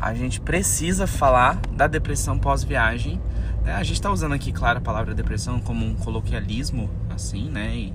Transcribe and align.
a 0.00 0.14
gente 0.14 0.40
precisa 0.40 1.06
falar 1.06 1.60
da 1.72 1.86
depressão 1.86 2.38
pós-viagem. 2.38 3.20
Né? 3.64 3.74
A 3.74 3.82
gente 3.82 3.94
está 3.94 4.10
usando 4.10 4.32
aqui, 4.32 4.52
claro, 4.52 4.78
a 4.78 4.82
palavra 4.82 5.14
depressão 5.14 5.60
como 5.60 5.84
um 5.84 5.94
coloquialismo, 5.94 6.90
assim, 7.10 7.48
né? 7.50 7.74
E, 7.74 7.94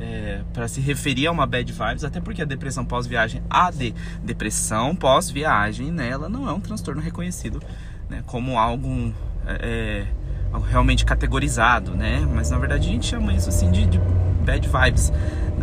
é, 0.00 0.40
para 0.54 0.66
se 0.66 0.80
referir 0.80 1.26
a 1.26 1.30
uma 1.30 1.46
bad 1.46 1.70
vibes, 1.70 2.04
até 2.04 2.20
porque 2.20 2.40
a 2.40 2.46
depressão 2.46 2.84
pós-viagem, 2.84 3.42
a 3.50 3.70
de 3.70 3.94
depressão 4.24 4.96
pós-viagem, 4.96 5.92
né, 5.92 6.08
ela 6.08 6.28
não 6.28 6.48
é 6.48 6.52
um 6.52 6.60
transtorno 6.60 7.02
reconhecido 7.02 7.62
né, 8.08 8.22
como 8.26 8.58
algo, 8.58 9.12
é, 9.46 10.06
algo 10.50 10.66
realmente 10.66 11.04
categorizado, 11.04 11.94
né? 11.94 12.26
Mas 12.34 12.50
na 12.50 12.58
verdade 12.58 12.88
a 12.88 12.92
gente 12.92 13.06
chama 13.06 13.34
isso 13.34 13.50
assim 13.50 13.70
de, 13.70 13.84
de 13.86 14.00
bad 14.50 14.68
vibes 14.68 15.12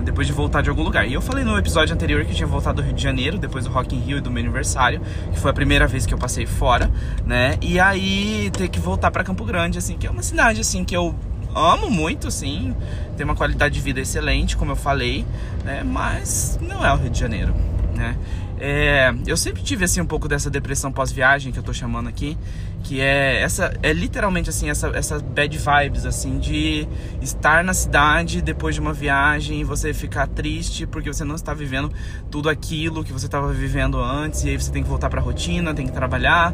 depois 0.03 0.25
de 0.25 0.31
voltar 0.31 0.61
de 0.61 0.69
algum 0.69 0.83
lugar. 0.83 1.05
E 1.05 1.13
eu 1.13 1.21
falei 1.21 1.43
no 1.43 1.57
episódio 1.57 1.93
anterior 1.93 2.23
que 2.23 2.31
eu 2.31 2.35
tinha 2.35 2.47
voltado 2.47 2.81
do 2.81 2.85
Rio 2.85 2.93
de 2.93 3.03
Janeiro, 3.03 3.37
depois 3.37 3.65
do 3.65 3.71
Rock 3.71 3.93
in 3.93 3.99
Rio 3.99 4.17
e 4.17 4.21
do 4.21 4.31
meu 4.31 4.41
aniversário, 4.41 5.01
que 5.33 5.39
foi 5.39 5.51
a 5.51 5.53
primeira 5.53 5.85
vez 5.85 6.05
que 6.05 6.13
eu 6.13 6.17
passei 6.17 6.45
fora, 6.45 6.89
né? 7.25 7.57
E 7.61 7.79
aí 7.79 8.49
ter 8.53 8.69
que 8.69 8.79
voltar 8.79 9.11
para 9.11 9.23
Campo 9.23 9.43
Grande, 9.43 9.77
assim, 9.77 9.97
que 9.97 10.07
é 10.07 10.09
uma 10.09 10.23
cidade 10.23 10.61
assim 10.61 10.85
que 10.85 10.95
eu 10.95 11.13
amo 11.53 11.89
muito, 11.89 12.31
sim. 12.31 12.73
Tem 13.17 13.25
uma 13.25 13.35
qualidade 13.35 13.73
de 13.75 13.81
vida 13.81 13.99
excelente, 13.99 14.55
como 14.55 14.71
eu 14.71 14.75
falei, 14.75 15.25
né? 15.65 15.83
Mas 15.83 16.57
não 16.61 16.85
é 16.85 16.93
o 16.93 16.95
Rio 16.95 17.09
de 17.09 17.19
Janeiro, 17.19 17.53
né? 17.93 18.15
É, 18.59 19.13
eu 19.27 19.37
sempre 19.37 19.61
tive 19.61 19.85
assim 19.85 20.01
um 20.01 20.05
pouco 20.05 20.27
dessa 20.27 20.49
depressão 20.49 20.91
pós-viagem 20.91 21.51
que 21.51 21.59
eu 21.59 21.63
tô 21.63 21.71
chamando 21.71 22.09
aqui, 22.09 22.35
que 22.83 22.99
é 22.99 23.41
essa 23.41 23.71
é 23.83 23.93
literalmente 23.93 24.49
assim 24.49 24.69
essa 24.69 24.87
essa 24.95 25.19
bad 25.19 25.55
vibes 25.55 26.05
assim 26.05 26.39
de 26.39 26.87
estar 27.21 27.63
na 27.63 27.73
cidade 27.73 28.41
depois 28.41 28.73
de 28.73 28.81
uma 28.81 28.93
viagem 28.93 29.61
e 29.61 29.63
você 29.63 29.93
ficar 29.93 30.25
triste 30.27 30.87
porque 30.87 31.13
você 31.13 31.23
não 31.23 31.35
está 31.35 31.53
vivendo 31.53 31.91
tudo 32.31 32.49
aquilo 32.49 33.03
que 33.03 33.13
você 33.13 33.27
estava 33.27 33.53
vivendo 33.53 33.99
antes 33.99 34.43
e 34.43 34.49
aí 34.49 34.59
você 34.59 34.71
tem 34.71 34.81
que 34.81 34.89
voltar 34.89 35.09
para 35.09 35.21
a 35.21 35.23
rotina, 35.23 35.73
tem 35.73 35.85
que 35.85 35.93
trabalhar, 35.93 36.51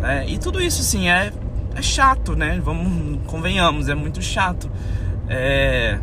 né? 0.00 0.24
e 0.28 0.38
tudo 0.38 0.60
isso 0.60 0.80
assim 0.80 1.08
é 1.08 1.32
é 1.76 1.82
chato, 1.82 2.36
né? 2.36 2.60
Vamos, 2.62 3.20
convenhamos, 3.26 3.88
é 3.88 3.94
muito 3.94 4.22
chato. 4.22 4.70
É, 5.28 5.98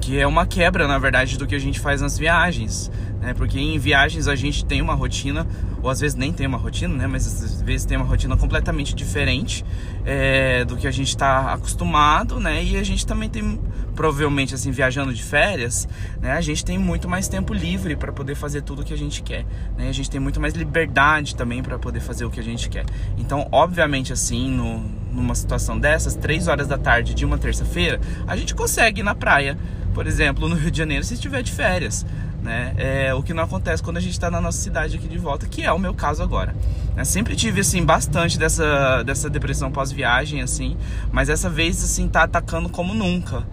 que 0.00 0.18
é 0.18 0.26
uma 0.26 0.46
quebra, 0.46 0.86
na 0.86 0.98
verdade, 0.98 1.38
do 1.38 1.46
que 1.46 1.54
a 1.54 1.58
gente 1.58 1.80
faz 1.80 2.00
nas 2.00 2.18
viagens, 2.18 2.90
né? 3.20 3.34
Porque 3.34 3.58
em 3.58 3.78
viagens 3.78 4.28
a 4.28 4.34
gente 4.34 4.64
tem 4.64 4.80
uma 4.80 4.94
rotina, 4.94 5.46
ou 5.82 5.90
às 5.90 6.00
vezes 6.00 6.16
nem 6.16 6.32
tem 6.32 6.46
uma 6.46 6.58
rotina, 6.58 6.94
né? 6.94 7.06
Mas 7.06 7.26
às 7.26 7.62
vezes 7.62 7.84
tem 7.84 7.96
uma 7.96 8.06
rotina 8.06 8.36
completamente 8.36 8.94
diferente 8.94 9.64
é, 10.04 10.64
do 10.64 10.76
que 10.76 10.86
a 10.86 10.90
gente 10.90 11.08
está 11.08 11.52
acostumado, 11.52 12.38
né? 12.40 12.62
E 12.62 12.76
a 12.76 12.82
gente 12.82 13.06
também 13.06 13.28
tem, 13.28 13.60
provavelmente, 13.94 14.54
assim, 14.54 14.70
viajando 14.70 15.12
de 15.12 15.22
férias, 15.22 15.88
né? 16.20 16.32
A 16.32 16.40
gente 16.40 16.64
tem 16.64 16.78
muito 16.78 17.08
mais 17.08 17.28
tempo 17.28 17.52
livre 17.52 17.96
para 17.96 18.12
poder 18.12 18.34
fazer 18.34 18.62
tudo 18.62 18.82
o 18.82 18.84
que 18.84 18.94
a 18.94 18.98
gente 18.98 19.22
quer, 19.22 19.44
né? 19.76 19.88
A 19.88 19.92
gente 19.92 20.10
tem 20.10 20.20
muito 20.20 20.40
mais 20.40 20.54
liberdade 20.54 21.34
também 21.34 21.62
para 21.62 21.78
poder 21.78 22.00
fazer 22.00 22.24
o 22.24 22.30
que 22.30 22.40
a 22.40 22.44
gente 22.44 22.68
quer. 22.68 22.84
Então, 23.16 23.48
obviamente, 23.50 24.12
assim, 24.12 24.50
no, 24.50 24.80
numa 25.12 25.34
situação 25.34 25.78
dessas, 25.78 26.14
três 26.14 26.48
horas 26.48 26.66
da 26.66 26.78
tarde 26.78 27.14
de 27.14 27.24
uma 27.24 27.38
terça-feira, 27.38 28.00
a 28.26 28.36
gente 28.36 28.54
consegue 28.54 29.00
ir 29.00 29.04
na 29.04 29.14
praia, 29.14 29.58
por 29.94 30.06
exemplo, 30.06 30.48
no 30.48 30.54
Rio 30.54 30.70
de 30.70 30.78
Janeiro, 30.78 31.04
se 31.04 31.14
estiver 31.14 31.42
de 31.42 31.50
férias 31.50 32.06
né? 32.48 32.72
É 32.78 33.14
o 33.14 33.22
que 33.22 33.34
não 33.34 33.42
acontece 33.44 33.82
quando 33.82 33.98
a 33.98 34.00
gente 34.00 34.12
está 34.12 34.30
na 34.30 34.40
nossa 34.40 34.58
cidade 34.58 34.96
aqui 34.96 35.06
de 35.06 35.18
volta, 35.18 35.46
que 35.46 35.62
é 35.62 35.70
o 35.70 35.78
meu 35.78 35.92
caso 35.92 36.22
agora. 36.22 36.56
Né? 36.96 37.04
Sempre 37.04 37.36
tive 37.36 37.60
assim 37.60 37.84
bastante 37.84 38.38
dessa, 38.38 39.02
dessa 39.02 39.28
depressão 39.28 39.70
pós-viagem, 39.70 40.40
assim, 40.40 40.74
mas 41.12 41.28
essa 41.28 41.50
vez 41.50 41.84
assim 41.84 42.08
tá 42.08 42.22
atacando 42.22 42.70
como 42.70 42.94
nunca. 42.94 43.46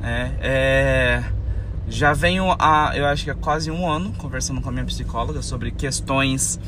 Né? 0.00 0.34
É... 0.40 1.22
Já 1.90 2.14
venho 2.14 2.54
há, 2.58 2.92
eu 2.94 3.04
acho 3.04 3.24
que 3.24 3.30
há 3.30 3.34
quase 3.34 3.70
um 3.70 3.86
ano 3.86 4.12
conversando 4.16 4.62
com 4.62 4.70
a 4.70 4.72
minha 4.72 4.84
psicóloga 4.84 5.42
sobre 5.42 5.70
questões 5.70 6.58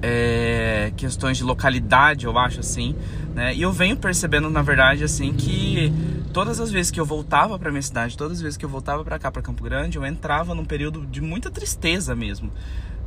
é, 0.00 0.92
questões 0.96 1.38
de 1.38 1.42
localidade, 1.42 2.24
eu 2.24 2.38
acho 2.38 2.60
assim, 2.60 2.94
né? 3.34 3.52
E 3.52 3.62
eu 3.62 3.72
venho 3.72 3.96
percebendo, 3.96 4.48
na 4.48 4.62
verdade, 4.62 5.02
assim, 5.02 5.32
que 5.32 5.92
todas 6.38 6.60
as 6.60 6.70
vezes 6.70 6.92
que 6.92 7.00
eu 7.00 7.04
voltava 7.04 7.58
para 7.58 7.68
minha 7.68 7.82
cidade, 7.82 8.16
todas 8.16 8.34
as 8.34 8.40
vezes 8.40 8.56
que 8.56 8.64
eu 8.64 8.68
voltava 8.68 9.04
para 9.04 9.18
cá, 9.18 9.28
para 9.28 9.42
Campo 9.42 9.60
Grande, 9.64 9.98
eu 9.98 10.06
entrava 10.06 10.54
num 10.54 10.64
período 10.64 11.04
de 11.04 11.20
muita 11.20 11.50
tristeza 11.50 12.14
mesmo, 12.14 12.52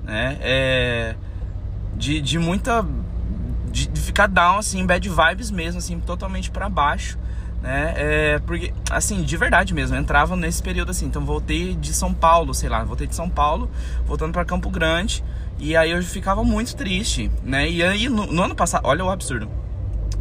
né? 0.03 0.37
É, 0.41 1.15
de, 1.95 2.19
de 2.19 2.37
muita 2.37 2.85
de, 3.71 3.87
de, 3.87 4.01
ficar 4.01 4.27
down 4.27 4.57
assim, 4.57 4.85
bad 4.85 5.07
vibes 5.07 5.49
mesmo, 5.49 5.77
assim, 5.77 5.97
totalmente 6.01 6.51
para 6.51 6.67
baixo, 6.67 7.17
né? 7.61 7.93
É, 7.95 8.39
porque 8.39 8.73
assim, 8.89 9.21
de 9.21 9.37
verdade 9.37 9.73
mesmo, 9.73 9.95
eu 9.95 10.01
entrava 10.01 10.35
nesse 10.35 10.61
período 10.61 10.91
assim. 10.91 11.05
Então 11.05 11.23
voltei 11.23 11.73
de 11.73 11.93
São 11.93 12.13
Paulo, 12.13 12.53
sei 12.53 12.67
lá, 12.67 12.83
voltei 12.83 13.07
de 13.07 13.15
São 13.15 13.29
Paulo, 13.29 13.71
voltando 14.05 14.33
para 14.33 14.43
Campo 14.43 14.69
Grande, 14.69 15.23
e 15.57 15.73
aí 15.73 15.91
eu 15.91 16.03
ficava 16.03 16.43
muito 16.43 16.75
triste, 16.75 17.31
né? 17.41 17.69
E 17.69 17.81
aí 17.81 18.09
no, 18.09 18.25
no 18.25 18.43
ano 18.43 18.55
passado, 18.55 18.85
olha 18.85 19.05
o 19.05 19.09
absurdo. 19.09 19.47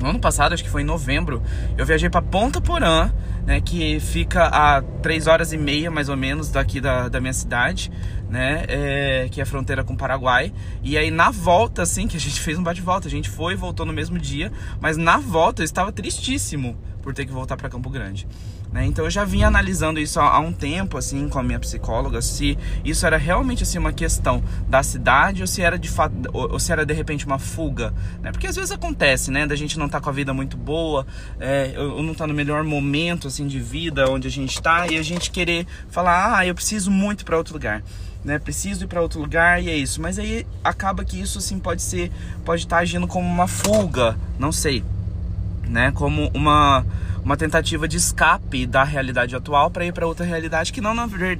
No 0.00 0.08
ano 0.08 0.18
passado, 0.18 0.54
acho 0.54 0.64
que 0.64 0.70
foi 0.70 0.80
em 0.80 0.84
novembro, 0.84 1.42
eu 1.76 1.84
viajei 1.84 2.08
para 2.08 2.22
Ponta 2.22 2.58
Porã, 2.58 3.12
né, 3.44 3.60
que 3.60 4.00
fica 4.00 4.46
a 4.46 4.80
três 5.02 5.26
horas 5.26 5.52
e 5.52 5.58
meia 5.58 5.90
mais 5.90 6.08
ou 6.08 6.16
menos 6.16 6.48
daqui 6.48 6.80
da, 6.80 7.08
da 7.08 7.20
minha 7.20 7.34
cidade, 7.34 7.92
né, 8.28 8.64
é, 8.66 9.28
que 9.30 9.40
é 9.40 9.42
a 9.42 9.46
fronteira 9.46 9.84
com 9.84 9.92
o 9.92 9.96
Paraguai. 9.96 10.54
E 10.82 10.96
aí 10.96 11.10
na 11.10 11.30
volta, 11.30 11.82
assim, 11.82 12.08
que 12.08 12.16
a 12.16 12.20
gente 12.20 12.40
fez 12.40 12.58
um 12.58 12.62
bate-volta, 12.62 13.08
a 13.08 13.10
gente 13.10 13.28
foi 13.28 13.52
e 13.52 13.56
voltou 13.56 13.84
no 13.84 13.92
mesmo 13.92 14.18
dia, 14.18 14.50
mas 14.80 14.96
na 14.96 15.18
volta 15.18 15.60
eu 15.60 15.64
estava 15.64 15.92
tristíssimo 15.92 16.78
por 17.02 17.12
ter 17.12 17.26
que 17.26 17.32
voltar 17.32 17.58
para 17.58 17.68
Campo 17.68 17.90
Grande. 17.90 18.26
Né? 18.72 18.86
Então 18.86 19.04
eu 19.04 19.10
já 19.10 19.24
vinha 19.24 19.48
analisando 19.48 19.98
isso 19.98 20.20
há, 20.20 20.38
um 20.38 20.52
tempo 20.52 20.96
assim 20.96 21.28
com 21.28 21.40
a 21.40 21.42
minha 21.42 21.58
psicóloga 21.58 22.22
se 22.22 22.56
isso 22.84 23.04
era 23.04 23.16
realmente 23.16 23.64
assim 23.64 23.78
uma 23.78 23.92
questão 23.92 24.42
da 24.68 24.80
cidade 24.80 25.40
ou 25.40 25.46
se 25.46 25.60
era 25.60 25.76
de 25.76 25.88
fato 25.88 26.14
ou, 26.32 26.58
se 26.60 26.70
era 26.70 26.86
de 26.86 26.94
repente 26.94 27.26
uma 27.26 27.38
fuga, 27.38 27.92
né? 28.22 28.30
Porque 28.30 28.46
às 28.46 28.54
vezes 28.54 28.70
acontece, 28.70 29.30
né, 29.30 29.44
da 29.44 29.56
gente 29.56 29.76
não 29.76 29.86
estar 29.86 29.98
tá 29.98 30.04
com 30.04 30.10
a 30.10 30.12
vida 30.12 30.32
muito 30.32 30.56
boa, 30.56 31.04
é, 31.40 31.74
ou 31.78 32.02
não 32.02 32.14
tá 32.14 32.26
no 32.26 32.34
melhor 32.34 32.62
momento 32.62 33.26
assim 33.26 33.46
de 33.46 33.58
vida 33.58 34.08
onde 34.08 34.28
a 34.28 34.30
gente 34.30 34.54
está 34.54 34.86
e 34.86 34.96
a 34.96 35.02
gente 35.02 35.32
querer 35.32 35.66
falar, 35.88 36.38
ah, 36.38 36.46
eu 36.46 36.54
preciso 36.54 36.90
muito 36.90 37.24
para 37.24 37.36
outro 37.36 37.54
lugar. 37.54 37.82
Né, 38.22 38.38
preciso 38.38 38.84
ir 38.84 38.86
para 38.86 39.00
outro 39.00 39.18
lugar 39.18 39.62
e 39.62 39.70
é 39.70 39.76
isso. 39.76 40.00
Mas 40.00 40.18
aí 40.18 40.46
acaba 40.62 41.04
que 41.04 41.18
isso 41.18 41.38
assim 41.38 41.58
pode 41.58 41.82
ser, 41.82 42.12
pode 42.44 42.62
estar 42.62 42.76
tá 42.76 42.82
agindo 42.82 43.06
como 43.06 43.26
uma 43.26 43.48
fuga, 43.48 44.16
não 44.38 44.52
sei, 44.52 44.84
né? 45.66 45.90
Como 45.92 46.30
uma 46.34 46.84
uma 47.24 47.36
tentativa 47.36 47.86
de 47.86 47.96
escape 47.96 48.66
da 48.66 48.84
realidade 48.84 49.36
atual 49.36 49.70
para 49.70 49.84
ir 49.84 49.92
para 49.92 50.06
outra 50.06 50.24
realidade 50.24 50.72
que 50.72 50.80
não, 50.80 50.94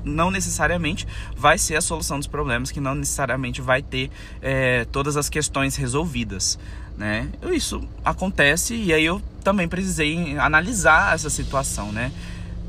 não 0.05 0.31
necessariamente 0.31 1.07
vai 1.37 1.59
ser 1.59 1.77
a 1.77 1.81
solução 1.81 2.19
dos 2.19 2.27
problemas, 2.27 2.71
que 2.71 2.81
não 2.81 2.95
necessariamente 2.95 3.61
vai 3.61 3.83
ter 3.83 4.11
é, 4.43 4.85
todas 4.87 5.17
as 5.17 5.29
questões 5.29 5.77
resolvidas. 5.77 6.59
Né? 6.97 7.29
Isso 7.51 7.83
acontece 8.05 8.75
e 8.75 8.93
aí 8.93 9.05
eu 9.05 9.23
também 9.43 9.67
precisei 9.67 10.39
analisar 10.39 11.15
essa 11.15 11.31
situação, 11.31 11.91
né? 11.93 12.13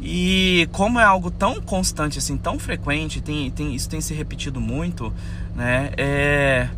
E 0.01 0.67
como 0.71 0.99
é 0.99 1.03
algo 1.03 1.29
tão 1.29 1.61
constante, 1.61 2.17
assim, 2.17 2.35
tão 2.35 2.57
frequente, 2.57 3.21
tem, 3.21 3.51
tem, 3.51 3.75
isso 3.75 3.87
tem 3.87 4.01
se 4.01 4.15
repetido 4.15 4.59
muito, 4.59 5.13
né? 5.55 5.91
É, 5.95 6.69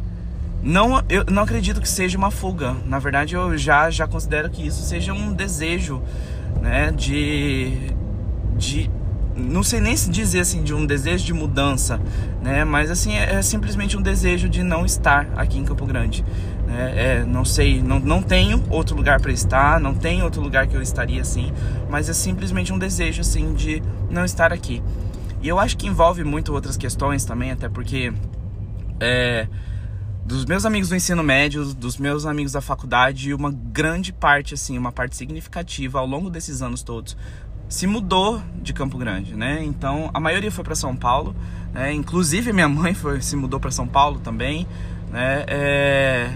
não, 0.63 1.03
eu 1.09 1.25
não 1.29 1.43
acredito 1.43 1.81
que 1.81 1.89
seja 1.89 2.17
uma 2.17 2.31
fuga. 2.31 2.75
Na 2.85 2.97
verdade, 2.97 3.35
eu 3.35 3.57
já, 3.57 3.89
já 3.89 4.07
considero 4.07 4.49
que 4.49 4.65
isso 4.65 4.81
seja 4.83 5.13
um 5.13 5.33
desejo, 5.33 6.01
né? 6.61 6.89
De, 6.91 7.91
de 8.57 8.89
não 9.35 9.61
sei 9.61 9.81
nem 9.81 9.97
se 9.97 10.09
dizer 10.09 10.39
assim 10.39 10.63
de 10.63 10.73
um 10.73 10.85
desejo 10.85 11.25
de 11.25 11.33
mudança, 11.33 11.99
né? 12.41 12.63
Mas 12.63 12.89
assim 12.89 13.13
é, 13.13 13.35
é 13.35 13.41
simplesmente 13.41 13.97
um 13.97 14.01
desejo 14.01 14.47
de 14.47 14.63
não 14.63 14.85
estar 14.85 15.27
aqui 15.35 15.57
em 15.57 15.65
Campo 15.65 15.85
Grande. 15.85 16.23
Né? 16.65 16.93
É, 16.95 17.25
não 17.25 17.43
sei, 17.43 17.81
não, 17.81 17.99
não 17.99 18.21
tenho 18.21 18.63
outro 18.69 18.95
lugar 18.95 19.19
para 19.19 19.33
estar, 19.33 19.81
não 19.81 19.93
tem 19.93 20.23
outro 20.23 20.41
lugar 20.41 20.65
que 20.67 20.77
eu 20.77 20.81
estaria 20.81 21.21
assim, 21.21 21.51
mas 21.89 22.07
é 22.07 22.13
simplesmente 22.13 22.71
um 22.71 22.77
desejo 22.77 23.19
assim 23.19 23.53
de 23.53 23.83
não 24.09 24.23
estar 24.23 24.53
aqui. 24.53 24.81
E 25.41 25.47
eu 25.49 25.59
acho 25.59 25.75
que 25.75 25.87
envolve 25.87 26.23
muito 26.23 26.53
outras 26.53 26.77
questões 26.77 27.25
também, 27.25 27.51
até 27.51 27.67
porque 27.67 28.13
é, 28.97 29.45
dos 30.25 30.45
meus 30.45 30.65
amigos 30.65 30.89
do 30.89 30.95
ensino 30.95 31.21
médio, 31.21 31.65
dos 31.73 31.97
meus 31.97 32.25
amigos 32.25 32.53
da 32.53 32.61
faculdade, 32.61 33.33
uma 33.33 33.51
grande 33.51 34.13
parte, 34.13 34.53
assim, 34.53 34.77
uma 34.77 34.91
parte 34.91 35.17
significativa 35.17 35.99
ao 35.99 36.07
longo 36.07 36.29
desses 36.29 36.61
anos 36.61 36.81
todos, 36.81 37.17
se 37.67 37.85
mudou 37.87 38.41
de 38.61 38.71
Campo 38.71 38.97
Grande, 38.97 39.35
né? 39.35 39.63
Então 39.63 40.09
a 40.13 40.19
maioria 40.19 40.51
foi 40.51 40.63
para 40.63 40.75
São 40.75 40.95
Paulo, 40.95 41.35
né? 41.73 41.91
Inclusive 41.91 42.53
minha 42.53 42.69
mãe 42.69 42.93
foi, 42.95 43.21
se 43.21 43.35
mudou 43.35 43.59
para 43.59 43.71
São 43.71 43.87
Paulo 43.87 44.19
também, 44.19 44.65
né? 45.11 45.43
É... 45.47 46.31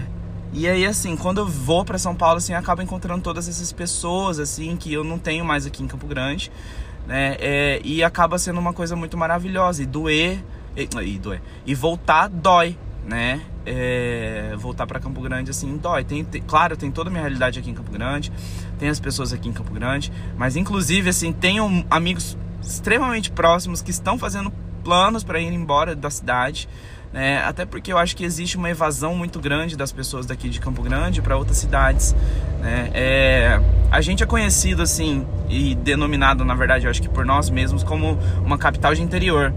E 0.52 0.66
aí 0.68 0.84
assim, 0.84 1.16
quando 1.16 1.38
eu 1.38 1.46
vou 1.46 1.84
para 1.84 1.96
São 1.96 2.14
Paulo, 2.14 2.38
assim, 2.38 2.52
acabo 2.52 2.82
encontrando 2.82 3.22
todas 3.22 3.48
essas 3.48 3.72
pessoas, 3.72 4.38
assim, 4.38 4.76
que 4.76 4.92
eu 4.92 5.04
não 5.04 5.18
tenho 5.18 5.44
mais 5.44 5.64
aqui 5.64 5.82
em 5.82 5.86
Campo 5.86 6.06
Grande, 6.06 6.52
né? 7.06 7.36
É... 7.38 7.80
E 7.82 8.04
acaba 8.04 8.38
sendo 8.38 8.60
uma 8.60 8.74
coisa 8.74 8.94
muito 8.94 9.16
maravilhosa 9.16 9.82
e 9.82 9.86
doer 9.86 10.44
e, 10.76 10.88
e 11.04 11.18
doer 11.18 11.40
e 11.64 11.74
voltar 11.74 12.28
dói, 12.28 12.76
né? 13.08 13.40
É, 13.64 14.54
voltar 14.58 14.86
para 14.86 15.00
Campo 15.00 15.20
Grande 15.20 15.50
assim 15.50 15.78
dói. 15.78 16.04
Tem, 16.04 16.22
tem, 16.24 16.42
claro, 16.42 16.76
tem 16.76 16.90
toda 16.90 17.08
a 17.08 17.10
minha 17.10 17.22
realidade 17.22 17.58
aqui 17.58 17.70
em 17.70 17.74
Campo 17.74 17.90
Grande, 17.90 18.30
tem 18.78 18.88
as 18.88 19.00
pessoas 19.00 19.32
aqui 19.32 19.48
em 19.48 19.52
Campo 19.52 19.72
Grande, 19.72 20.12
mas 20.36 20.56
inclusive 20.56 21.08
assim 21.08 21.32
tenho 21.32 21.84
amigos 21.90 22.36
extremamente 22.62 23.30
próximos 23.30 23.80
que 23.80 23.90
estão 23.90 24.18
fazendo 24.18 24.52
planos 24.84 25.24
para 25.24 25.40
ir 25.40 25.52
embora 25.52 25.96
da 25.96 26.10
cidade. 26.10 26.68
né? 27.12 27.42
Até 27.44 27.64
porque 27.64 27.90
eu 27.90 27.96
acho 27.96 28.14
que 28.14 28.24
existe 28.24 28.58
uma 28.58 28.68
evasão 28.68 29.14
muito 29.14 29.40
grande 29.40 29.74
das 29.74 29.90
pessoas 29.90 30.26
daqui 30.26 30.50
de 30.50 30.60
Campo 30.60 30.82
Grande 30.82 31.22
para 31.22 31.36
outras 31.36 31.56
cidades, 31.56 32.14
né? 32.60 32.90
É, 32.92 33.60
a 33.90 34.02
gente 34.02 34.22
é 34.22 34.26
conhecido 34.26 34.82
assim 34.82 35.26
e 35.48 35.74
denominado, 35.74 36.44
na 36.44 36.54
verdade, 36.54 36.84
eu 36.84 36.90
acho 36.90 37.00
que 37.00 37.08
por 37.08 37.24
nós 37.24 37.48
mesmos 37.48 37.82
como 37.82 38.18
uma 38.44 38.58
capital 38.58 38.94
de 38.94 39.02
interior, 39.02 39.54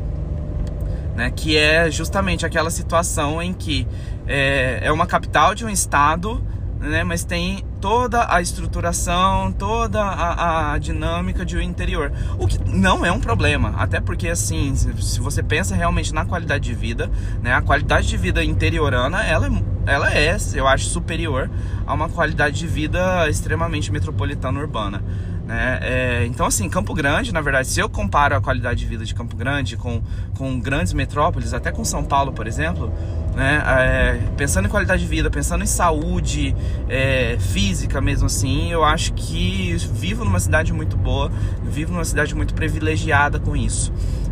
né? 1.16 1.32
Que 1.32 1.58
é 1.58 1.90
justamente 1.90 2.46
aquela 2.46 2.70
situação 2.70 3.42
em 3.42 3.54
que 3.54 3.88
é, 4.28 4.80
é 4.84 4.92
uma 4.92 5.06
capital 5.06 5.54
de 5.54 5.66
um 5.66 5.70
estado, 5.70 6.44
né? 6.80 7.04
Mas 7.04 7.24
tem 7.24 7.64
toda 7.80 8.32
a 8.34 8.42
estruturação, 8.42 9.52
toda 9.52 10.02
a, 10.02 10.74
a, 10.74 10.78
dinâmica 10.78 11.44
de 11.44 11.58
um 11.58 11.62
interior. 11.62 12.12
O 12.38 12.48
que 12.48 12.60
não 12.70 13.06
é 13.06 13.12
um 13.12 13.20
problema, 13.20 13.74
até 13.78 14.00
porque 14.00 14.28
assim, 14.28 14.76
se 14.76 15.20
você 15.20 15.42
pensa 15.42 15.76
realmente 15.76 16.14
na 16.14 16.24
qualidade 16.24 16.64
de 16.64 16.76
vida, 16.76 17.10
né, 17.42 17.54
a 17.54 17.62
qualidade 17.62 18.08
de 18.08 18.18
vida 18.18 18.44
interiorana, 18.44 19.24
ela, 19.24 19.48
é, 19.48 19.52
ela 19.88 20.14
é, 20.14 20.38
eu 20.54 20.68
acho, 20.68 20.86
superior 20.86 21.50
a 21.86 21.94
uma 21.94 22.08
qualidade 22.08 22.60
de 22.60 22.68
vida 22.68 23.28
extremamente 23.28 23.92
metropolitana 23.92 24.60
urbana. 24.60 25.04
Né? 25.52 25.80
É, 25.82 26.26
então, 26.28 26.46
assim, 26.46 26.70
Campo 26.70 26.94
Grande, 26.94 27.34
na 27.34 27.42
verdade, 27.42 27.68
se 27.68 27.78
eu 27.78 27.90
comparo 27.90 28.34
a 28.34 28.40
qualidade 28.40 28.80
de 28.80 28.86
vida 28.86 29.04
de 29.04 29.14
Campo 29.14 29.36
Grande 29.36 29.76
com, 29.76 30.02
com 30.38 30.58
grandes 30.58 30.94
metrópoles, 30.94 31.54
até 31.54 31.74
com 31.74 31.84
São 31.84 32.06
Paulo, 32.06 32.32
por 32.32 32.48
exemplo, 32.48 32.90
né? 33.36 33.62
É, 33.68 34.20
pensando 34.38 34.68
em 34.68 34.70
qualidade 34.70 35.04
de 35.04 35.10
vida, 35.10 35.30
pensando 35.30 35.62
em 35.62 35.68
saúde 35.68 36.56
é, 36.88 37.36
física 37.38 38.00
mesmo 38.00 38.28
assim, 38.28 38.72
eu 38.72 38.82
acho 38.86 39.12
que 39.12 39.76
vivo 39.92 40.24
numa 40.24 40.40
cidade 40.40 40.72
muito 40.72 40.96
boa, 40.96 41.30
vivo 41.66 41.92
numa 41.92 42.06
cidade 42.06 42.34
muito 42.34 42.54
privilegiada 42.54 43.38
com 43.38 43.54
isso. 43.54 43.92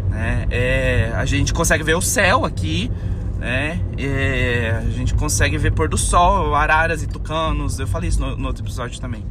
Né? 0.09 0.47
É, 0.49 1.11
a 1.17 1.25
gente 1.25 1.53
consegue 1.53 1.83
ver 1.83 1.97
o 1.97 2.01
céu 2.01 2.45
aqui, 2.45 2.89
né? 3.37 3.81
É, 3.97 4.81
a 4.87 4.89
gente 4.91 5.13
consegue 5.15 5.57
ver 5.57 5.73
pôr 5.73 5.89
do 5.89 5.97
sol, 5.97 6.55
araras 6.55 7.03
e 7.03 7.07
tucanos. 7.07 7.77
Eu 7.77 7.87
falei 7.87 8.07
isso 8.07 8.21
no, 8.21 8.37
no 8.37 8.47
outro 8.47 8.63
episódio 8.63 9.01
também. 9.01 9.25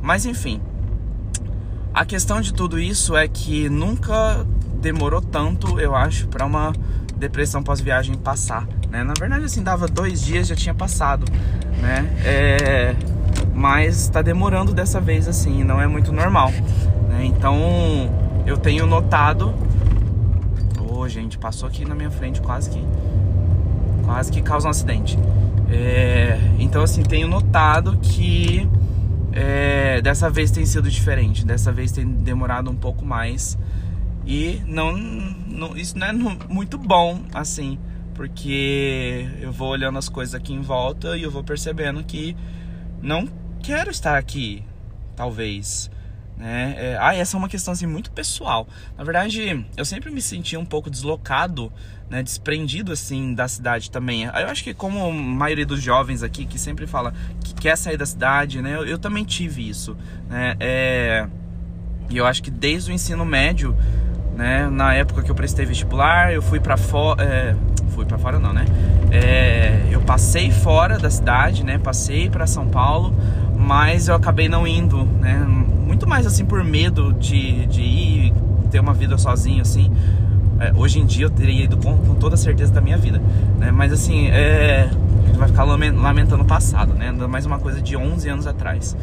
Mas 0.00 0.24
enfim, 0.24 0.60
a 1.98 2.04
questão 2.04 2.40
de 2.40 2.54
tudo 2.54 2.78
isso 2.78 3.16
é 3.16 3.26
que 3.26 3.68
nunca 3.68 4.46
demorou 4.80 5.20
tanto, 5.20 5.80
eu 5.80 5.96
acho, 5.96 6.28
para 6.28 6.46
uma 6.46 6.72
depressão 7.16 7.60
pós-viagem 7.60 8.14
passar, 8.14 8.68
né? 8.88 9.02
Na 9.02 9.14
verdade, 9.18 9.44
assim, 9.44 9.64
dava 9.64 9.88
dois 9.88 10.22
dias 10.22 10.46
já 10.46 10.54
tinha 10.54 10.72
passado, 10.72 11.24
né? 11.82 12.08
É... 12.24 12.94
Mas 13.52 14.02
está 14.02 14.22
demorando 14.22 14.72
dessa 14.72 15.00
vez, 15.00 15.26
assim, 15.26 15.64
não 15.64 15.80
é 15.80 15.88
muito 15.88 16.12
normal, 16.12 16.52
né? 17.08 17.24
Então, 17.24 17.58
eu 18.46 18.56
tenho 18.56 18.86
notado... 18.86 19.52
Ô, 20.78 20.98
oh, 20.98 21.08
gente, 21.08 21.36
passou 21.36 21.68
aqui 21.68 21.84
na 21.84 21.96
minha 21.96 22.12
frente 22.12 22.40
quase 22.40 22.70
que... 22.70 22.84
Quase 24.04 24.30
que 24.30 24.40
causa 24.40 24.68
um 24.68 24.70
acidente. 24.70 25.18
É... 25.68 26.38
Então, 26.60 26.80
assim, 26.80 27.02
tenho 27.02 27.26
notado 27.26 27.98
que 28.00 28.68
é, 29.32 30.00
dessa 30.00 30.30
vez 30.30 30.50
tem 30.50 30.64
sido 30.64 30.90
diferente, 30.90 31.44
dessa 31.44 31.72
vez 31.72 31.92
tem 31.92 32.06
demorado 32.06 32.70
um 32.70 32.76
pouco 32.76 33.04
mais 33.04 33.58
e 34.26 34.62
não, 34.66 34.96
não 34.96 35.76
isso 35.76 35.98
não 35.98 36.06
é 36.06 36.12
muito 36.12 36.76
bom 36.76 37.22
assim, 37.32 37.78
porque 38.14 39.26
eu 39.40 39.52
vou 39.52 39.68
olhando 39.68 39.98
as 39.98 40.08
coisas 40.08 40.34
aqui 40.34 40.52
em 40.52 40.60
volta 40.60 41.16
e 41.16 41.22
eu 41.22 41.30
vou 41.30 41.42
percebendo 41.42 42.02
que 42.04 42.36
não 43.00 43.28
quero 43.62 43.90
estar 43.90 44.16
aqui, 44.18 44.64
talvez. 45.14 45.90
Né? 46.38 46.74
É, 46.78 46.98
ah, 47.00 47.14
essa 47.14 47.36
é 47.36 47.38
uma 47.38 47.48
questão 47.48 47.72
assim, 47.72 47.86
muito 47.86 48.12
pessoal. 48.12 48.68
Na 48.96 49.02
verdade, 49.02 49.66
eu 49.76 49.84
sempre 49.84 50.10
me 50.10 50.22
senti 50.22 50.56
um 50.56 50.64
pouco 50.64 50.88
deslocado, 50.88 51.72
né, 52.08 52.22
desprendido 52.22 52.92
assim 52.92 53.34
da 53.34 53.48
cidade 53.48 53.90
também. 53.90 54.24
Eu 54.24 54.48
acho 54.48 54.62
que 54.62 54.72
como 54.72 55.04
a 55.04 55.12
maioria 55.12 55.66
dos 55.66 55.82
jovens 55.82 56.22
aqui 56.22 56.46
que 56.46 56.58
sempre 56.58 56.86
fala 56.86 57.12
que 57.44 57.52
quer 57.54 57.76
sair 57.76 57.96
da 57.96 58.06
cidade, 58.06 58.62
né, 58.62 58.76
eu, 58.76 58.86
eu 58.86 58.98
também 58.98 59.24
tive 59.24 59.68
isso. 59.68 59.96
Né? 60.28 60.56
É, 60.60 61.26
e 62.08 62.16
eu 62.16 62.24
acho 62.24 62.42
que 62.42 62.50
desde 62.50 62.92
o 62.92 62.94
ensino 62.94 63.24
médio, 63.24 63.76
né, 64.36 64.68
na 64.70 64.94
época 64.94 65.22
que 65.22 65.30
eu 65.30 65.34
prestei 65.34 65.66
vestibular, 65.66 66.32
eu 66.32 66.40
fui 66.40 66.60
para 66.60 66.76
fora, 66.76 67.22
é, 67.22 67.56
fui 67.90 68.06
para 68.06 68.16
fora 68.16 68.38
não, 68.38 68.52
né? 68.52 68.64
É, 69.10 69.88
eu 69.90 70.00
passei 70.02 70.52
fora 70.52 70.98
da 70.98 71.10
cidade, 71.10 71.64
né? 71.64 71.78
Passei 71.78 72.30
para 72.30 72.46
São 72.46 72.68
Paulo, 72.68 73.12
mas 73.58 74.06
eu 74.06 74.14
acabei 74.14 74.48
não 74.48 74.66
indo, 74.66 75.04
né? 75.04 75.44
Muito 75.88 76.06
mais 76.06 76.26
assim 76.26 76.44
por 76.44 76.62
medo 76.62 77.14
de, 77.14 77.64
de 77.66 77.80
ir 77.80 78.34
ter 78.70 78.78
uma 78.78 78.92
vida 78.92 79.16
sozinho, 79.16 79.62
assim. 79.62 79.90
É, 80.60 80.72
hoje 80.76 80.98
em 80.98 81.06
dia 81.06 81.24
eu 81.24 81.30
teria 81.30 81.64
ido 81.64 81.78
com, 81.78 81.96
com, 81.96 82.14
toda 82.14 82.34
a 82.34 82.38
certeza 82.38 82.72
da 82.72 82.80
minha 82.80 82.98
vida, 82.98 83.22
né? 83.58 83.70
Mas 83.70 83.90
assim, 83.90 84.26
é, 84.28 84.90
vai 85.36 85.48
ficar 85.48 85.64
lamentando 85.64 86.42
o 86.42 86.46
passado, 86.46 86.92
né? 86.92 87.10
Mais 87.10 87.46
uma 87.46 87.58
coisa 87.58 87.80
de 87.80 87.96
11 87.96 88.28
anos 88.28 88.46
atrás. 88.46 88.94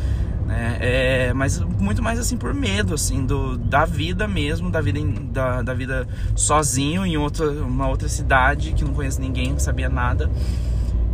Né? 0.45 0.77
É, 0.79 1.33
mas 1.33 1.59
muito 1.59 2.03
mais 2.03 2.19
assim 2.19 2.37
por 2.37 2.53
medo 2.53 2.93
assim 2.93 3.25
do, 3.25 3.57
da 3.57 3.83
vida 3.83 4.27
mesmo 4.27 4.69
da 4.69 4.79
vida 4.79 4.99
da, 5.31 5.63
da 5.63 5.73
vida 5.73 6.07
sozinho 6.35 7.03
em 7.03 7.17
outra 7.17 7.49
uma 7.49 7.87
outra 7.87 8.07
cidade 8.07 8.73
que 8.73 8.85
não 8.85 8.93
conheço 8.93 9.19
ninguém 9.19 9.53
não 9.53 9.59
sabia 9.59 9.89
nada 9.89 10.29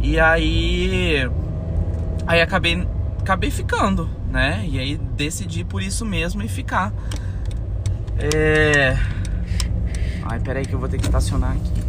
e 0.01 0.19
aí 0.19 1.31
aí 2.27 2.41
acabei 2.41 2.85
acabei 3.21 3.49
ficando 3.49 4.09
né? 4.31 4.65
E 4.67 4.79
aí 4.79 4.97
decidi 4.97 5.63
por 5.63 5.83
isso 5.83 6.05
mesmo 6.05 6.41
e 6.41 6.47
ficar. 6.47 6.93
É... 8.17 8.97
Ai, 10.23 10.39
peraí 10.39 10.65
que 10.65 10.73
eu 10.73 10.79
vou 10.79 10.87
ter 10.87 10.97
que 10.97 11.05
estacionar 11.05 11.51
aqui. 11.51 11.81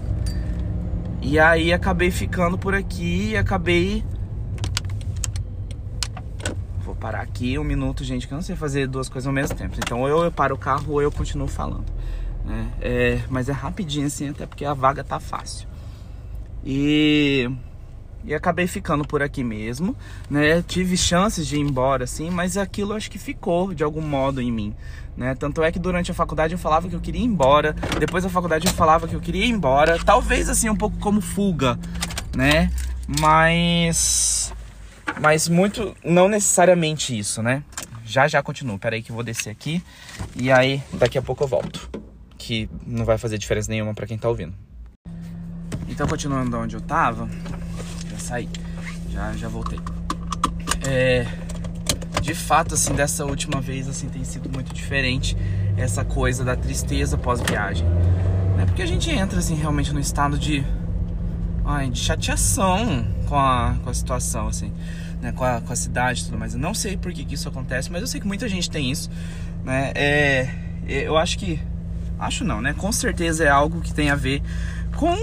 E 1.22 1.38
aí 1.38 1.72
acabei 1.72 2.10
ficando 2.10 2.58
por 2.58 2.74
aqui 2.74 3.30
e 3.30 3.36
acabei. 3.36 4.04
Vou 6.84 6.96
parar 6.96 7.20
aqui 7.20 7.56
um 7.58 7.64
minuto, 7.64 8.02
gente, 8.02 8.26
que 8.26 8.34
eu 8.34 8.36
não 8.36 8.42
sei 8.42 8.56
fazer 8.56 8.88
duas 8.88 9.08
coisas 9.08 9.26
ao 9.26 9.32
mesmo 9.32 9.56
tempo. 9.56 9.76
Então 9.78 10.00
ou 10.00 10.24
eu 10.24 10.32
paro 10.32 10.56
o 10.56 10.58
carro 10.58 10.94
ou 10.94 11.02
eu 11.02 11.12
continuo 11.12 11.46
falando. 11.46 11.86
Né? 12.44 12.72
É... 12.80 13.20
Mas 13.30 13.48
é 13.48 13.52
rapidinho 13.52 14.08
assim, 14.08 14.30
até 14.30 14.46
porque 14.46 14.64
a 14.64 14.74
vaga 14.74 15.04
tá 15.04 15.20
fácil. 15.20 15.68
E 16.64 17.48
e 18.24 18.34
acabei 18.34 18.66
ficando 18.66 19.04
por 19.04 19.22
aqui 19.22 19.42
mesmo, 19.42 19.96
né? 20.30 20.62
Tive 20.62 20.96
chances 20.96 21.46
de 21.46 21.56
ir 21.56 21.60
embora, 21.60 22.04
assim, 22.04 22.30
mas 22.30 22.56
aquilo 22.56 22.94
acho 22.94 23.10
que 23.10 23.18
ficou 23.18 23.74
de 23.74 23.82
algum 23.82 24.00
modo 24.00 24.40
em 24.40 24.50
mim, 24.50 24.74
né? 25.16 25.34
Tanto 25.34 25.62
é 25.62 25.72
que 25.72 25.78
durante 25.78 26.10
a 26.10 26.14
faculdade 26.14 26.54
eu 26.54 26.58
falava 26.58 26.88
que 26.88 26.94
eu 26.94 27.00
queria 27.00 27.20
ir 27.20 27.26
embora, 27.26 27.74
depois 27.98 28.24
da 28.24 28.30
faculdade 28.30 28.66
eu 28.66 28.72
falava 28.72 29.08
que 29.08 29.14
eu 29.14 29.20
queria 29.20 29.44
ir 29.44 29.50
embora, 29.50 29.98
talvez 30.04 30.48
assim 30.48 30.68
um 30.68 30.76
pouco 30.76 30.98
como 30.98 31.20
fuga, 31.20 31.78
né? 32.34 32.70
Mas 33.20 34.52
mas 35.20 35.48
muito 35.48 35.94
não 36.04 36.28
necessariamente 36.28 37.16
isso, 37.16 37.42
né? 37.42 37.62
Já 38.04 38.28
já 38.28 38.42
continuo. 38.42 38.78
Pera 38.78 38.96
aí 38.96 39.02
que 39.02 39.10
eu 39.10 39.14
vou 39.14 39.24
descer 39.24 39.50
aqui 39.50 39.82
e 40.36 40.50
aí 40.50 40.82
daqui 40.92 41.18
a 41.18 41.22
pouco 41.22 41.42
eu 41.42 41.48
volto, 41.48 41.90
que 42.38 42.68
não 42.86 43.04
vai 43.04 43.18
fazer 43.18 43.38
diferença 43.38 43.70
nenhuma 43.70 43.94
para 43.94 44.06
quem 44.06 44.16
tá 44.16 44.28
ouvindo. 44.28 44.54
Então 45.88 46.06
continuando 46.06 46.56
onde 46.56 46.74
eu 46.74 46.80
tava, 46.80 47.28
saí. 48.32 48.48
Já, 49.10 49.32
já 49.34 49.48
voltei. 49.48 49.78
É, 50.86 51.26
de 52.22 52.34
fato, 52.34 52.74
assim, 52.74 52.94
dessa 52.94 53.26
última 53.26 53.60
vez, 53.60 53.86
assim, 53.88 54.08
tem 54.08 54.24
sido 54.24 54.48
muito 54.48 54.72
diferente 54.72 55.36
essa 55.76 56.04
coisa 56.04 56.42
da 56.42 56.56
tristeza 56.56 57.18
pós-viagem. 57.18 57.86
Né? 58.56 58.64
Porque 58.64 58.80
a 58.80 58.86
gente 58.86 59.10
entra, 59.10 59.38
assim, 59.38 59.54
realmente 59.54 59.92
no 59.92 60.00
estado 60.00 60.38
de, 60.38 60.64
ai, 61.64 61.90
de 61.90 61.98
chateação 61.98 63.06
com 63.28 63.36
a, 63.36 63.76
com 63.84 63.90
a 63.90 63.94
situação, 63.94 64.48
assim, 64.48 64.72
né? 65.20 65.32
Com 65.32 65.44
a, 65.44 65.60
com 65.60 65.72
a 65.72 65.76
cidade 65.76 66.22
e 66.22 66.24
tudo 66.24 66.38
mais. 66.38 66.54
Eu 66.54 66.60
não 66.60 66.72
sei 66.72 66.96
por 66.96 67.12
que, 67.12 67.24
que 67.24 67.34
isso 67.34 67.48
acontece, 67.48 67.92
mas 67.92 68.00
eu 68.00 68.06
sei 68.06 68.18
que 68.18 68.26
muita 68.26 68.48
gente 68.48 68.70
tem 68.70 68.90
isso, 68.90 69.10
né? 69.62 69.92
É, 69.94 70.48
é 70.88 71.06
eu 71.06 71.18
acho 71.18 71.38
que, 71.38 71.60
acho 72.18 72.44
não, 72.44 72.62
né? 72.62 72.72
Com 72.72 72.90
certeza 72.92 73.44
é 73.44 73.48
algo 73.48 73.82
que 73.82 73.92
tem 73.92 74.10
a 74.10 74.16
ver 74.16 74.42
com, 74.96 75.14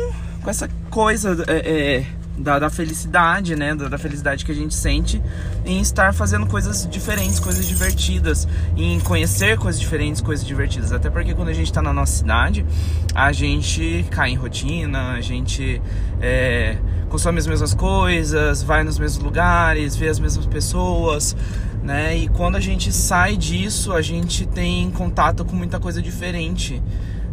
com 0.42 0.50
essa 0.50 0.68
coisa, 0.90 1.44
é, 1.48 1.98
é 1.98 2.19
da, 2.40 2.58
da 2.58 2.70
felicidade, 2.70 3.56
né? 3.56 3.76
Da, 3.76 3.90
da, 3.90 3.98
felicidade 3.98 4.46
que 4.46 4.52
a 4.52 4.56
gente 4.56 4.74
sente 4.74 5.22
em 5.66 5.82
estar 5.82 6.14
fazendo 6.14 6.48
coisas 6.48 6.88
diferentes, 6.90 7.40
coisas 7.40 7.68
divertidas, 7.68 8.48
em 8.76 9.00
conhecer 9.02 9.58
coisas 9.58 9.80
diferentes, 9.80 10.22
coisas 10.22 10.46
divertidas. 10.46 10.92
Até 10.92 11.10
porque 11.10 11.34
quando 11.34 11.50
a 11.50 11.54
gente 11.54 11.72
tá 11.72 11.82
na 11.82 11.94
nossa 11.94 12.14
cidade, 12.18 12.66
a 13.14 13.32
gente 13.32 14.06
cai 14.10 14.32
em 14.32 14.36
rotina, 14.36 15.12
a 15.12 15.22
gente 15.22 15.82
é, 16.22 16.78
consome 17.10 17.40
as 17.40 17.48
mesmas 17.48 17.74
coisas, 17.74 18.64
vai 18.64 18.84
nos 18.84 18.98
mesmos 18.98 19.24
lugares, 19.24 19.96
vê 19.96 20.08
as 20.08 20.20
mesmas 20.20 20.46
pessoas. 20.46 21.36
Né? 21.84 22.18
E 22.18 22.28
quando 22.30 22.56
a 22.56 22.60
gente 22.60 22.92
sai 22.92 23.36
disso, 23.36 23.94
a 23.94 24.02
gente 24.02 24.46
tem 24.46 24.90
contato 24.92 25.44
com 25.44 25.56
muita 25.56 25.80
coisa 25.80 26.02
diferente, 26.02 26.82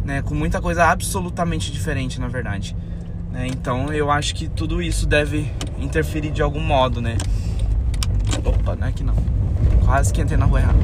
né? 0.05 0.21
Com 0.21 0.33
muita 0.33 0.61
coisa 0.61 0.85
absolutamente 0.85 1.69
diferente, 1.69 2.19
na 2.19 2.29
verdade. 2.29 2.75
Né? 3.37 3.45
Então 3.45 3.93
eu 3.93 4.09
acho 4.09 4.33
que 4.33 4.47
tudo 4.47 4.81
isso 4.81 5.05
deve 5.05 5.51
interferir 5.77 6.31
de 6.31 6.41
algum 6.41 6.59
modo, 6.59 6.99
né? 6.99 7.17
Opa, 8.43 8.75
não 8.75 8.87
é 8.87 8.91
que 8.91 9.03
não. 9.03 9.13
Quase 9.85 10.11
que 10.11 10.19
entrei 10.19 10.39
na 10.39 10.45
rua 10.45 10.59
errada. 10.59 10.79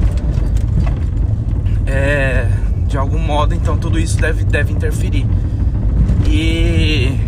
É, 1.84 2.46
de 2.86 2.96
algum 2.96 3.18
modo, 3.18 3.54
então 3.54 3.76
tudo 3.76 3.98
isso 3.98 4.16
deve, 4.18 4.44
deve 4.44 4.72
interferir. 4.72 5.26
E 6.28 7.18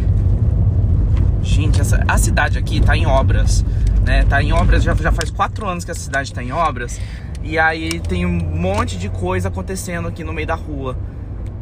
Gente, 1.42 1.80
essa, 1.80 2.04
a 2.06 2.18
cidade 2.18 2.58
aqui 2.58 2.80
tá 2.80 2.96
em 2.96 3.06
obras, 3.06 3.64
né? 4.04 4.24
Tá 4.24 4.40
em 4.42 4.52
obras, 4.52 4.82
já, 4.82 4.94
já 4.94 5.10
faz 5.10 5.30
quatro 5.30 5.66
anos 5.66 5.84
que 5.84 5.90
a 5.90 5.94
cidade 5.94 6.32
tá 6.32 6.42
em 6.42 6.52
obras. 6.52 7.00
E 7.42 7.58
aí 7.58 7.98
tem 8.00 8.24
um 8.24 8.30
monte 8.30 8.96
de 8.96 9.08
coisa 9.08 9.48
acontecendo 9.48 10.06
aqui 10.06 10.22
no 10.22 10.32
meio 10.32 10.46
da 10.46 10.54
rua. 10.54 10.96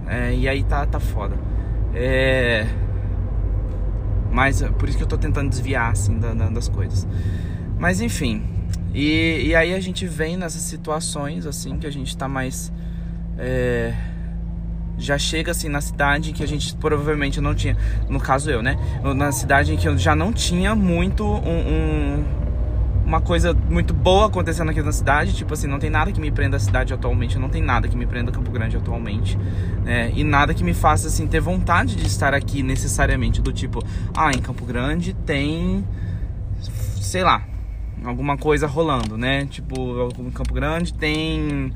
É, 0.07 0.35
e 0.35 0.49
aí 0.49 0.63
tá, 0.65 0.85
tá 0.85 1.01
foda. 1.01 1.35
É... 1.95 2.67
Mas 4.35 4.61
é 4.61 4.69
por 4.69 4.89
isso 4.89 4.99
que 4.99 5.05
eu 5.05 5.09
tô 5.09 5.17
tentando 5.17 5.49
desviar, 5.49 5.93
assim, 5.93 6.19
da, 6.19 6.35
da, 6.35 6.49
das 6.51 6.69
coisas. 6.69 7.07
Mas 7.79 8.01
enfim. 8.01 8.43
E, 8.93 9.45
e 9.47 9.55
aí 9.55 9.73
a 9.73 9.79
gente 9.81 10.07
vem 10.07 10.37
nessas 10.37 10.63
situações, 10.63 11.47
assim, 11.47 11.79
que 11.79 11.87
a 11.87 11.91
gente 11.91 12.17
tá 12.17 12.29
mais... 12.29 12.73
É 13.39 13.95
já 14.97 15.19
chega 15.19 15.51
assim 15.51 15.69
na 15.69 15.81
cidade 15.81 16.33
que 16.33 16.43
a 16.43 16.47
gente 16.47 16.75
provavelmente 16.77 17.41
não 17.41 17.53
tinha, 17.53 17.77
no 18.09 18.21
caso 18.21 18.49
eu, 18.49 18.63
né? 18.63 18.77
Na 19.17 19.33
cidade 19.33 19.75
em 19.75 19.77
que 19.77 19.89
eu 19.89 19.99
já 19.99 20.15
não 20.15 20.33
tinha 20.33 20.75
muito 20.75 21.25
um, 21.25 22.25
uma 23.15 23.21
coisa 23.21 23.55
muito 23.55 23.95
boa 23.95 24.27
acontecendo 24.27 24.71
aqui 24.71 24.83
na 24.83 24.91
cidade, 24.91 25.35
tipo 25.35 25.55
assim, 25.55 25.69
não 25.69 25.79
tem 25.79 25.89
nada 25.89 26.11
que 26.11 26.21
me 26.21 26.33
prenda 26.33 26.57
a 26.57 26.61
cidade 26.61 26.93
atualmente, 26.93 27.39
não 27.39 27.49
tem 27.49 27.63
nada 27.63 27.87
que 27.87 27.97
me 27.97 28.07
prenda 28.07 28.33
Campo 28.33 28.51
Grande 28.51 28.77
atualmente, 28.77 29.39
né? 29.85 30.11
E 30.15 30.25
nada 30.25 30.53
que 30.53 30.65
me 30.65 30.75
faça 30.75 31.07
assim 31.07 31.27
ter 31.29 31.41
vontade 31.41 31.95
de 31.95 32.07
estar 32.07 32.35
aqui 32.35 32.63
necessariamente 32.63 33.41
do 33.41 33.53
tipo, 33.53 33.81
ah, 34.17 34.33
em 34.33 34.41
Campo 34.41 34.65
Grande 34.65 35.15
tem 35.25 35.85
sei 36.61 37.23
lá, 37.23 37.47
alguma 38.05 38.37
coisa 38.37 38.67
rolando, 38.67 39.17
né? 39.17 39.47
Tipo, 39.47 40.09
em 40.19 40.31
Campo 40.33 40.53
Grande 40.53 40.93
tem 40.93 41.73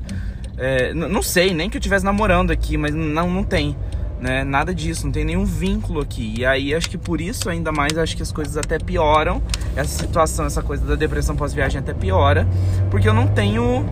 é, 0.57 0.93
não 0.93 1.21
sei, 1.21 1.53
nem 1.53 1.69
que 1.69 1.77
eu 1.77 1.79
estivesse 1.79 2.03
namorando 2.03 2.51
aqui, 2.51 2.75
mas 2.75 2.93
não, 2.93 3.29
não 3.29 3.43
tem. 3.45 3.77
Né? 4.19 4.43
Nada 4.43 4.75
disso, 4.75 5.05
não 5.05 5.11
tem 5.11 5.23
nenhum 5.23 5.45
vínculo 5.45 6.01
aqui. 6.01 6.35
E 6.37 6.45
aí 6.45 6.73
acho 6.75 6.89
que 6.89 6.97
por 6.97 7.21
isso 7.21 7.49
ainda 7.49 7.71
mais 7.71 7.97
acho 7.97 8.15
que 8.17 8.23
as 8.23 8.31
coisas 8.31 8.57
até 8.57 8.77
pioram. 8.77 9.41
Essa 9.75 9.97
situação, 9.97 10.45
essa 10.45 10.61
coisa 10.61 10.85
da 10.85 10.95
depressão 10.95 11.35
pós-viagem 11.35 11.79
até 11.79 11.93
piora, 11.93 12.47
porque 12.91 13.07
eu 13.07 13.13
não 13.13 13.27
tenho 13.27 13.85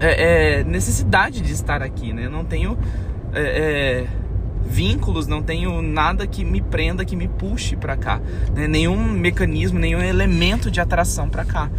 é, 0.00 0.60
é, 0.60 0.64
necessidade 0.64 1.40
de 1.40 1.52
estar 1.52 1.82
aqui, 1.82 2.12
né? 2.12 2.26
Eu 2.26 2.30
não 2.30 2.44
tenho 2.44 2.78
é, 3.32 3.42
é, 3.42 4.06
vínculos, 4.64 5.26
não 5.26 5.42
tenho 5.42 5.82
nada 5.82 6.26
que 6.26 6.44
me 6.44 6.60
prenda, 6.60 7.04
que 7.04 7.14
me 7.14 7.28
puxe 7.28 7.76
para 7.76 7.96
cá, 7.96 8.20
né? 8.54 8.66
nenhum 8.66 8.96
mecanismo, 8.96 9.78
nenhum 9.78 10.00
elemento 10.00 10.70
de 10.70 10.80
atração 10.80 11.28
para 11.28 11.44
cá, 11.44 11.70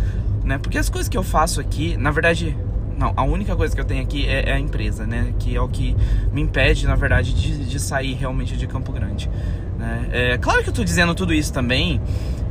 né? 0.43 0.57
Porque 0.57 0.77
as 0.77 0.89
coisas 0.89 1.09
que 1.09 1.17
eu 1.17 1.23
faço 1.23 1.59
aqui, 1.59 1.97
na 1.97 2.11
verdade, 2.11 2.55
não, 2.97 3.13
a 3.15 3.23
única 3.23 3.55
coisa 3.55 3.75
que 3.75 3.81
eu 3.81 3.85
tenho 3.85 4.01
aqui 4.01 4.27
é, 4.27 4.49
é, 4.49 4.53
a 4.53 4.59
empresa, 4.59 5.05
né? 5.05 5.33
Que 5.37 5.55
é 5.55 5.61
o 5.61 5.67
que 5.67 5.95
me 6.31 6.41
impede, 6.41 6.87
na 6.87 6.95
verdade, 6.95 7.33
de, 7.33 7.65
de 7.65 7.79
sair 7.79 8.13
realmente 8.13 8.55
de 8.55 8.67
Campo 8.67 8.91
Grande. 8.91 9.29
Né? 9.77 10.07
É, 10.11 10.37
claro 10.37 10.63
que 10.63 10.69
eu 10.69 10.73
tô 10.73 10.83
dizendo 10.83 11.13
tudo 11.13 11.33
isso 11.33 11.51
também, 11.51 12.01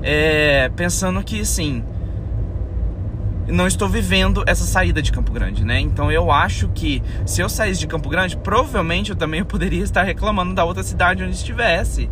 é, 0.02 0.68
pensando 0.76 1.22
que, 1.22 1.40
assim, 1.40 1.82
não 3.46 3.66
estou 3.66 3.88
vivendo 3.88 4.44
essa 4.46 4.64
saída 4.64 5.00
de 5.00 5.12
Campo 5.12 5.32
Grande, 5.32 5.64
né? 5.64 5.80
Então 5.80 6.10
eu 6.10 6.30
acho 6.30 6.68
que 6.68 7.02
se 7.26 7.40
eu 7.40 7.48
saísse 7.48 7.80
de 7.80 7.86
Campo 7.86 8.08
Grande, 8.08 8.36
provavelmente 8.36 9.10
eu 9.10 9.16
também 9.16 9.44
poderia 9.44 9.82
estar 9.82 10.02
reclamando 10.02 10.54
da 10.54 10.64
outra 10.64 10.82
cidade 10.82 11.22
onde 11.22 11.34
estivesse. 11.34 12.08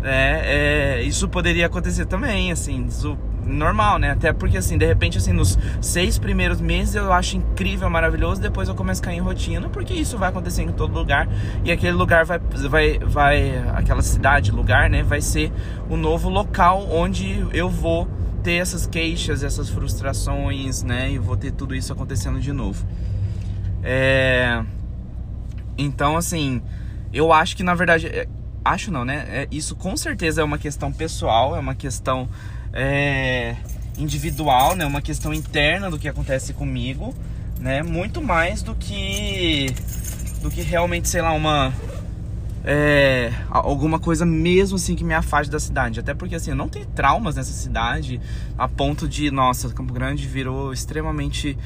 Né? 0.00 0.40
É, 0.44 1.02
isso 1.02 1.28
poderia 1.28 1.66
acontecer 1.66 2.06
também, 2.06 2.52
assim, 2.52 2.86
isso 2.86 3.18
normal, 3.46 3.98
né? 3.98 4.10
Até 4.10 4.32
porque, 4.32 4.56
assim, 4.56 4.78
de 4.78 4.86
repente, 4.86 5.18
assim, 5.18 5.32
nos 5.32 5.58
seis 5.80 6.18
primeiros 6.18 6.60
meses 6.60 6.94
eu 6.94 7.12
acho 7.12 7.36
incrível, 7.36 7.88
maravilhoso, 7.90 8.40
depois 8.40 8.68
eu 8.68 8.74
começo 8.74 9.00
a 9.02 9.04
cair 9.04 9.16
em 9.16 9.20
rotina, 9.20 9.68
porque 9.68 9.92
isso 9.92 10.18
vai 10.18 10.28
acontecer 10.28 10.62
em 10.62 10.72
todo 10.72 10.94
lugar 10.94 11.28
e 11.64 11.70
aquele 11.70 11.92
lugar 11.92 12.24
vai, 12.24 12.38
vai, 12.38 12.98
vai 12.98 13.58
aquela 13.74 14.02
cidade, 14.02 14.50
lugar, 14.50 14.88
né? 14.88 15.02
Vai 15.02 15.20
ser 15.20 15.52
o 15.88 15.96
novo 15.96 16.28
local 16.28 16.88
onde 16.90 17.46
eu 17.52 17.68
vou 17.68 18.08
ter 18.42 18.56
essas 18.56 18.86
queixas, 18.86 19.42
essas 19.42 19.68
frustrações, 19.68 20.82
né? 20.82 21.12
E 21.12 21.18
vou 21.18 21.36
ter 21.36 21.52
tudo 21.52 21.74
isso 21.74 21.92
acontecendo 21.92 22.40
de 22.40 22.52
novo. 22.52 22.84
É... 23.82 24.62
Então, 25.76 26.16
assim, 26.16 26.62
eu 27.12 27.32
acho 27.32 27.56
que 27.56 27.62
na 27.62 27.74
verdade. 27.74 28.06
É, 28.06 28.28
acho 28.64 28.90
não, 28.90 29.04
né? 29.04 29.26
É, 29.28 29.48
isso 29.50 29.76
com 29.76 29.96
certeza 29.96 30.40
é 30.40 30.44
uma 30.44 30.58
questão 30.58 30.92
pessoal, 30.92 31.54
é 31.54 31.58
uma 31.58 31.74
questão 31.74 32.28
é, 32.74 33.54
individual, 33.96 34.74
né? 34.74 34.84
Uma 34.84 35.00
questão 35.00 35.32
interna 35.32 35.88
do 35.88 35.98
que 35.98 36.08
acontece 36.08 36.52
comigo, 36.52 37.14
né? 37.60 37.82
Muito 37.82 38.20
mais 38.20 38.62
do 38.62 38.74
que 38.74 39.68
do 40.42 40.50
que 40.50 40.60
realmente, 40.60 41.08
sei 41.08 41.22
lá, 41.22 41.32
uma 41.32 41.72
é, 42.64 43.32
alguma 43.48 43.98
coisa 43.98 44.26
mesmo 44.26 44.76
assim 44.76 44.96
que 44.96 45.04
me 45.04 45.14
afaste 45.14 45.50
da 45.50 45.60
cidade. 45.60 46.00
Até 46.00 46.12
porque 46.12 46.34
assim, 46.34 46.50
eu 46.50 46.56
não 46.56 46.68
tenho 46.68 46.86
traumas 46.86 47.36
nessa 47.36 47.52
cidade 47.52 48.20
a 48.58 48.66
ponto 48.66 49.06
de, 49.06 49.30
nossa, 49.30 49.68
Campo 49.70 49.92
Grande 49.92 50.26
virou 50.26 50.72
extremamente 50.72 51.56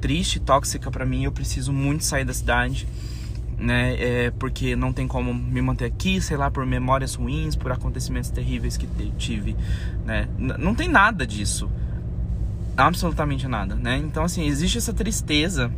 triste, 0.00 0.38
tóxica 0.38 0.90
para 0.90 1.04
mim, 1.04 1.24
eu 1.24 1.32
preciso 1.32 1.72
muito 1.72 2.04
sair 2.04 2.24
da 2.24 2.34
cidade 2.34 2.86
né? 3.58 3.96
É 3.98 4.30
porque 4.30 4.76
não 4.76 4.92
tem 4.92 5.08
como 5.08 5.34
me 5.34 5.60
manter 5.60 5.86
aqui, 5.86 6.20
sei 6.20 6.36
lá, 6.36 6.50
por 6.50 6.64
memórias 6.64 7.14
ruins, 7.14 7.56
por 7.56 7.72
acontecimentos 7.72 8.30
terríveis 8.30 8.76
que 8.76 8.86
tive, 9.18 9.56
né? 10.04 10.28
Não 10.38 10.74
tem 10.74 10.88
nada 10.88 11.26
disso. 11.26 11.70
Absolutamente 12.76 13.48
nada, 13.48 13.74
né? 13.74 13.96
Então, 13.96 14.22
assim, 14.22 14.46
existe 14.46 14.78
essa 14.78 14.92
tristeza 14.92 15.70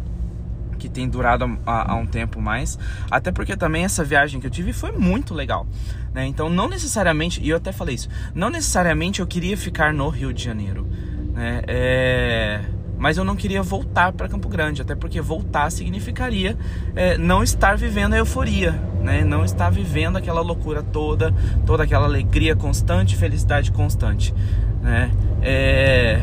que 0.79 0.89
tem 0.89 1.09
durado 1.09 1.59
há, 1.67 1.95
um 1.95 2.07
tempo 2.07 2.41
mais, 2.41 2.79
até 3.11 3.31
porque 3.31 3.55
também 3.57 3.85
essa 3.85 4.03
viagem 4.03 4.41
que 4.41 4.47
eu 4.47 4.51
tive 4.51 4.73
foi 4.73 4.93
muito 4.93 5.35
legal, 5.35 5.67
né? 6.15 6.27
Então, 6.27 6.49
não 6.49 6.69
necessariamente, 6.69 7.41
e 7.43 7.51
eu 7.51 7.59
até 7.59 7.71
falei 7.71 7.95
isso, 7.95 8.09
não 8.35 8.49
necessariamente 8.49 9.21
eu 9.21 9.27
queria 9.27 9.57
ficar 9.57 9.93
no 9.93 10.09
Rio 10.09 10.33
de 10.33 10.43
Janeiro, 10.43 10.87
né? 11.35 11.63
É 11.67 12.61
mas 13.00 13.16
eu 13.16 13.25
não 13.25 13.35
queria 13.35 13.62
voltar 13.62 14.12
para 14.12 14.28
Campo 14.28 14.47
Grande, 14.47 14.83
até 14.83 14.95
porque 14.95 15.23
voltar 15.23 15.73
significaria 15.73 16.54
é, 16.95 17.16
não 17.16 17.42
estar 17.42 17.75
vivendo 17.75 18.12
a 18.12 18.19
euforia, 18.19 18.73
né? 19.00 19.25
não 19.25 19.42
estar 19.42 19.71
vivendo 19.71 20.19
aquela 20.19 20.42
loucura 20.42 20.83
toda, 20.83 21.35
toda 21.64 21.83
aquela 21.85 22.04
alegria 22.04 22.54
constante, 22.54 23.16
felicidade 23.16 23.73
constante. 23.73 24.35
Né? 24.83 25.11
É... 25.40 26.21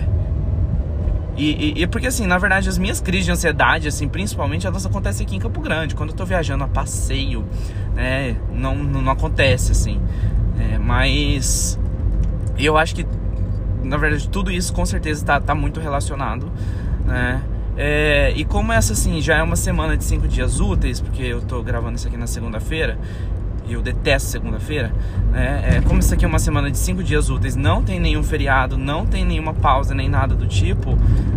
E, 1.35 1.79
e, 1.79 1.81
e, 1.81 1.87
porque 1.87 2.07
assim, 2.07 2.27
na 2.27 2.37
verdade, 2.37 2.69
as 2.69 2.77
minhas 2.77 3.01
crises 3.01 3.25
de 3.25 3.31
ansiedade, 3.31 3.87
assim, 3.87 4.07
principalmente, 4.07 4.67
elas 4.67 4.85
acontecem 4.85 5.25
aqui 5.25 5.35
em 5.35 5.39
Campo 5.39 5.59
Grande, 5.61 5.95
quando 5.95 6.11
eu 6.11 6.15
tô 6.15 6.25
viajando 6.25 6.63
a 6.63 6.67
passeio, 6.67 7.43
né? 7.95 8.35
Não, 8.53 8.75
não, 8.75 9.01
não 9.01 9.11
acontece, 9.11 9.71
assim. 9.71 9.99
É, 10.59 10.77
mas 10.77 11.79
eu 12.57 12.77
acho 12.77 12.95
que 12.95 13.05
na 13.87 13.97
verdade, 13.97 14.29
tudo 14.29 14.51
isso 14.51 14.73
com 14.73 14.85
certeza 14.85 15.21
está 15.21 15.39
tá 15.39 15.55
muito 15.55 15.79
relacionado, 15.79 16.51
né? 17.05 17.41
É, 17.77 18.33
e 18.35 18.43
como 18.43 18.73
essa, 18.73 18.93
assim, 18.93 19.21
já 19.21 19.37
é 19.37 19.43
uma 19.43 19.55
semana 19.55 19.95
de 19.95 20.03
cinco 20.03 20.27
dias 20.27 20.59
úteis, 20.59 20.99
porque 20.99 21.21
eu 21.21 21.41
tô 21.41 21.61
gravando 21.61 21.95
isso 21.95 22.07
aqui 22.07 22.17
na 22.17 22.25
segunda-feira, 22.25 22.97
e 23.67 23.73
eu 23.73 23.81
detesto 23.81 24.29
segunda-feira, 24.29 24.91
né? 25.31 25.77
É, 25.77 25.81
como 25.81 25.99
isso 25.99 26.13
aqui 26.13 26.25
é 26.25 26.27
uma 26.27 26.39
semana 26.39 26.71
de 26.71 26.77
cinco 26.77 27.03
dias 27.03 27.29
úteis, 27.29 27.55
não 27.55 27.83
tem 27.83 27.99
nenhum 27.99 28.23
feriado, 28.23 28.77
não 28.77 29.05
tem 29.05 29.23
nenhuma 29.23 29.53
pausa, 29.53 29.93
nem 29.93 30.09
nada 30.09 30.33
do 30.33 30.47
tipo, 30.47 30.95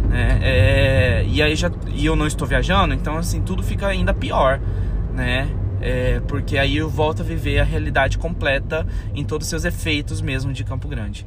né? 0.09 0.38
É, 0.40 1.25
e 1.28 1.42
aí 1.42 1.54
já, 1.54 1.71
e 1.95 2.07
eu 2.07 2.16
não 2.16 2.26
estou 2.26 2.49
viajando, 2.49 2.95
então, 2.95 3.19
assim, 3.19 3.42
tudo 3.42 3.62
fica 3.62 3.87
ainda 3.87 4.14
pior, 4.14 4.61
né? 5.14 5.49
É, 5.83 6.21
porque 6.26 6.57
aí 6.59 6.76
eu 6.76 6.88
volto 6.88 7.21
a 7.21 7.25
viver 7.25 7.59
a 7.59 7.64
realidade 7.64 8.19
completa 8.19 8.87
em 9.14 9.25
todos 9.25 9.47
os 9.47 9.50
seus 9.50 9.64
efeitos 9.64 10.21
mesmo 10.21 10.52
de 10.52 10.62
Campo 10.62 10.87
Grande 10.88 11.26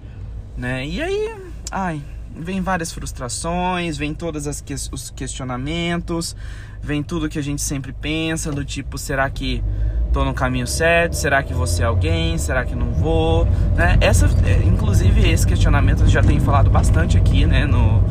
né? 0.57 0.85
E 0.85 1.01
aí, 1.01 1.35
ai, 1.71 2.01
vem 2.35 2.61
várias 2.61 2.91
frustrações, 2.91 3.97
vem 3.97 4.13
todos 4.13 4.61
que, 4.61 4.73
os 4.73 5.09
questionamentos, 5.11 6.35
vem 6.81 7.03
tudo 7.03 7.29
que 7.29 7.39
a 7.39 7.43
gente 7.43 7.61
sempre 7.61 7.93
pensa, 7.93 8.51
do 8.51 8.65
tipo, 8.65 8.97
será 8.97 9.29
que 9.29 9.63
tô 10.11 10.23
no 10.23 10.33
caminho 10.33 10.67
certo? 10.67 11.13
Será 11.15 11.41
que 11.41 11.53
vou 11.53 11.65
ser 11.65 11.83
alguém? 11.83 12.37
Será 12.37 12.63
que 12.63 12.75
não 12.75 12.91
vou? 12.91 13.45
Né? 13.75 13.97
Essa, 13.99 14.27
é, 14.45 14.63
inclusive, 14.65 15.29
esse 15.29 15.45
questionamento 15.45 16.01
eu 16.01 16.07
já 16.07 16.21
tenho 16.21 16.41
falado 16.41 16.69
bastante 16.69 17.17
aqui, 17.17 17.45
né, 17.45 17.65
no, 17.65 18.01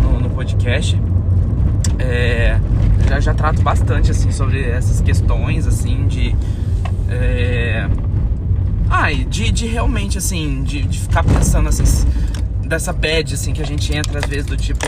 no, 0.00 0.20
no 0.20 0.30
podcast. 0.30 1.00
É, 1.98 2.58
já, 3.08 3.20
já 3.20 3.34
trato 3.34 3.62
bastante, 3.62 4.10
assim, 4.10 4.32
sobre 4.32 4.62
essas 4.62 5.00
questões, 5.00 5.66
assim, 5.66 6.06
de... 6.06 6.34
É, 7.08 7.88
Ai, 8.96 9.24
de, 9.24 9.50
de 9.50 9.66
realmente, 9.66 10.18
assim, 10.18 10.62
de, 10.62 10.82
de 10.82 11.00
ficar 11.00 11.24
pensando, 11.24 11.68
assim, 11.68 11.82
dessa 12.60 12.92
bad, 12.92 13.34
assim, 13.34 13.52
que 13.52 13.60
a 13.60 13.66
gente 13.66 13.92
entra 13.92 14.20
às 14.20 14.24
vezes 14.24 14.46
do 14.46 14.56
tipo... 14.56 14.86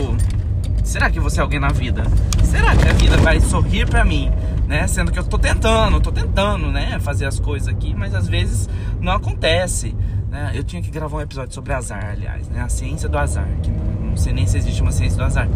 Será 0.81 1.09
que 1.09 1.19
você 1.19 1.41
é 1.41 1.43
alguém 1.43 1.59
na 1.59 1.67
vida? 1.67 2.03
Será 2.41 2.73
que 2.73 2.87
a 2.87 2.93
vida 2.93 3.17
vai 3.17 3.41
sorrir 3.41 3.85
pra 3.85 4.05
mim? 4.05 4.31
Né? 4.65 4.87
Sendo 4.87 5.11
que 5.11 5.19
eu 5.19 5.25
tô 5.25 5.37
tentando, 5.37 5.99
tô 5.99 6.13
tentando, 6.13 6.71
né? 6.71 6.97
Fazer 7.01 7.25
as 7.25 7.37
coisas 7.37 7.67
aqui, 7.67 7.93
mas 7.93 8.15
às 8.15 8.29
vezes 8.29 8.69
não 9.01 9.11
acontece. 9.11 9.93
Né? 10.31 10.53
Eu 10.55 10.63
tinha 10.63 10.81
que 10.81 10.89
gravar 10.89 11.17
um 11.17 11.21
episódio 11.21 11.53
sobre 11.53 11.73
azar, 11.73 12.11
aliás, 12.11 12.47
né? 12.47 12.61
A 12.61 12.69
ciência 12.69 13.09
do 13.09 13.17
azar, 13.17 13.49
que 13.61 13.69
não 13.69 14.15
sei 14.15 14.31
nem 14.31 14.47
se 14.47 14.57
existe 14.57 14.81
uma 14.81 14.93
ciência 14.93 15.17
do 15.17 15.25
azar, 15.25 15.49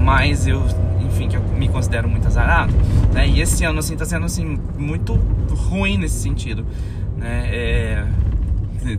mas 0.00 0.46
eu, 0.46 0.64
enfim, 1.06 1.28
que 1.28 1.36
eu 1.36 1.42
me 1.42 1.68
considero 1.68 2.08
muito 2.08 2.26
azarado, 2.26 2.72
né? 3.12 3.28
E 3.28 3.42
esse 3.42 3.64
ano, 3.64 3.80
assim, 3.80 3.94
tá 3.96 4.06
sendo, 4.06 4.24
assim, 4.24 4.58
muito 4.78 5.12
ruim 5.68 5.98
nesse 5.98 6.22
sentido 6.22 6.64
né? 7.18 7.48
É, 7.52 8.06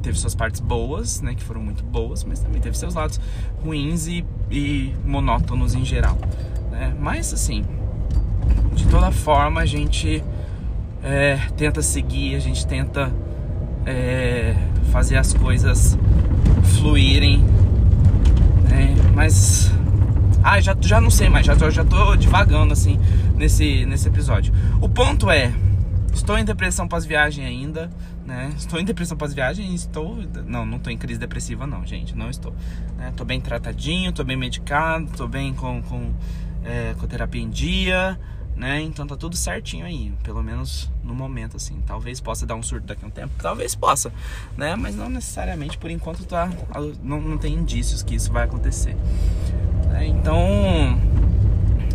teve 0.01 0.17
suas 0.19 0.35
partes 0.35 0.59
boas, 0.59 1.21
né, 1.21 1.33
que 1.33 1.43
foram 1.43 1.61
muito 1.61 1.83
boas, 1.83 2.23
mas 2.23 2.39
também 2.39 2.61
teve 2.61 2.77
seus 2.77 2.93
lados 2.93 3.19
ruins 3.63 4.07
e, 4.07 4.25
e 4.51 4.93
monótonos 5.05 5.73
em 5.73 5.83
geral, 5.83 6.17
né? 6.69 6.93
Mas 6.99 7.33
assim, 7.33 7.65
de 8.75 8.85
toda 8.87 9.11
forma 9.11 9.61
a 9.61 9.65
gente 9.65 10.23
é, 11.03 11.39
tenta 11.57 11.81
seguir, 11.81 12.35
a 12.35 12.39
gente 12.39 12.67
tenta 12.67 13.11
é, 13.85 14.55
fazer 14.91 15.17
as 15.17 15.33
coisas 15.33 15.97
fluírem, 16.77 17.39
né? 18.69 18.95
Mas 19.15 19.71
ah, 20.43 20.59
já, 20.59 20.75
já 20.79 21.01
não 21.01 21.09
sei 21.09 21.29
mais, 21.29 21.45
já 21.45 21.55
já 21.69 21.83
tô 21.83 22.15
divagando 22.15 22.73
assim 22.73 22.99
nesse, 23.35 23.85
nesse 23.85 24.07
episódio. 24.07 24.53
O 24.81 24.87
ponto 24.87 25.29
é, 25.29 25.51
estou 26.13 26.37
em 26.37 26.45
depressão 26.45 26.87
pós-viagem 26.87 27.45
ainda, 27.45 27.89
né? 28.25 28.53
Estou 28.57 28.79
em 28.79 28.85
depressão 28.85 29.17
pós-viagem 29.17 29.71
e 29.71 29.75
estou. 29.75 30.17
Não, 30.45 30.65
não 30.65 30.77
estou 30.77 30.91
em 30.91 30.97
crise 30.97 31.19
depressiva, 31.19 31.65
não, 31.65 31.85
gente, 31.85 32.15
não 32.15 32.29
estou. 32.29 32.53
Né? 32.97 33.13
Tô 33.15 33.25
bem 33.25 33.39
tratadinho, 33.39 34.11
tô 34.11 34.23
bem 34.23 34.37
medicado, 34.37 35.09
tô 35.15 35.27
bem 35.27 35.53
com, 35.53 35.81
com, 35.83 36.13
é, 36.63 36.93
com 36.99 37.07
terapia 37.07 37.41
em 37.41 37.49
dia 37.49 38.19
né? 38.59 38.81
Então 38.81 39.07
tá 39.07 39.15
tudo 39.15 39.37
certinho 39.37 39.85
aí, 39.85 40.11
pelo 40.21 40.43
menos 40.43 40.91
no 41.01 41.15
momento, 41.15 41.55
assim. 41.55 41.81
Talvez 41.87 42.19
possa 42.19 42.45
dar 42.45 42.55
um 42.55 42.61
surto 42.61 42.85
daqui 42.85 43.05
a 43.05 43.07
um 43.07 43.11
tempo, 43.11 43.33
talvez 43.41 43.73
possa, 43.73 44.11
né? 44.57 44.75
Mas 44.75 44.95
não 44.95 45.09
necessariamente, 45.09 45.77
por 45.77 45.89
enquanto 45.89 46.25
tá, 46.25 46.51
não, 47.01 47.21
não 47.21 47.37
tem 47.37 47.53
indícios 47.53 48.03
que 48.03 48.13
isso 48.13 48.31
vai 48.31 48.43
acontecer. 48.43 48.97
É, 49.95 50.05
então, 50.05 50.37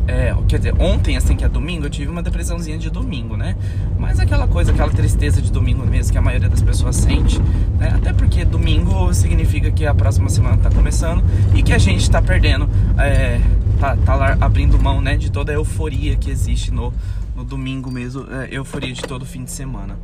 é, 0.06 0.34
quer 0.46 0.58
dizer, 0.58 0.74
ontem, 0.78 1.16
assim, 1.16 1.34
que 1.34 1.44
é 1.44 1.48
domingo, 1.48 1.86
eu 1.86 1.90
tive 1.90 2.10
uma 2.10 2.22
depressãozinha 2.22 2.76
de 2.76 2.90
domingo, 2.90 3.36
né? 3.36 3.56
Mas 3.98 4.20
aquela 4.20 4.46
coisa, 4.46 4.70
aquela 4.72 4.90
tristeza 4.90 5.40
de 5.40 5.50
domingo 5.50 5.86
mesmo 5.86 6.12
que 6.12 6.18
a 6.18 6.22
maioria 6.22 6.48
das 6.48 6.62
pessoas 6.62 6.96
sente, 6.96 7.40
né? 7.78 7.92
Até 7.94 8.12
porque 8.12 8.44
domingo 8.44 9.12
significa 9.14 9.70
que 9.70 9.86
a 9.86 9.94
próxima 9.94 10.28
semana 10.28 10.56
tá 10.58 10.70
começando 10.70 11.24
e 11.54 11.62
que 11.62 11.72
a 11.72 11.78
gente 11.78 12.10
tá 12.10 12.20
perdendo 12.20 12.68
é, 12.98 13.40
tá, 13.80 13.96
tá 13.96 14.36
abrindo 14.40 14.78
mão 14.78 15.00
né, 15.00 15.16
de 15.16 15.30
toda 15.30 15.52
a 15.52 15.54
euforia 15.54 16.16
que 16.16 16.30
existe 16.30 16.70
no, 16.70 16.92
no 17.34 17.44
domingo 17.44 17.90
mesmo, 17.90 18.26
é, 18.30 18.48
euforia 18.50 18.92
de 18.92 19.02
todo 19.02 19.24
fim 19.24 19.44
de 19.44 19.50
semana. 19.50 19.98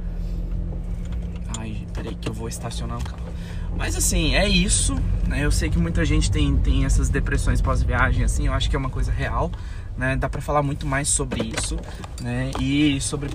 Ai, 1.59 1.77
peraí 1.93 2.15
que 2.15 2.29
eu 2.29 2.33
vou 2.33 2.49
estacionar 2.49 2.99
o 2.99 3.05
carro. 3.05 3.31
Mas 3.77 3.97
assim, 3.97 4.35
é 4.35 4.49
isso. 4.49 4.97
Né? 5.29 5.45
Eu 5.45 5.51
sei 5.51 5.71
que 5.71 5.79
muita 5.79 6.05
gente 6.05 6.31
tem, 6.31 6.57
tem 6.57 6.85
essas 6.85 7.09
depressões 7.09 7.61
pós-viagem, 7.61 8.25
assim, 8.25 8.47
eu 8.47 8.53
acho 8.53 8.69
que 8.69 8.77
é 8.77 8.79
uma 8.79 8.91
coisa 8.91 9.13
real. 9.13 9.51
Né? 9.97 10.17
Dá 10.17 10.29
para 10.29 10.41
falar 10.41 10.63
muito 10.63 10.87
mais 10.87 11.09
sobre 11.09 11.43
isso, 11.43 11.79
né? 12.21 12.51
E 12.59 13.01
sobre 13.01 13.29